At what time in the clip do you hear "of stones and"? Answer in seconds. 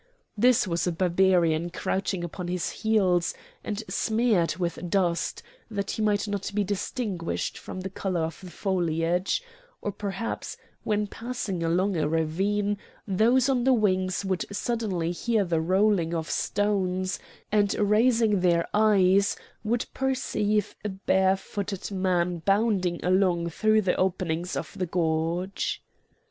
16.15-17.71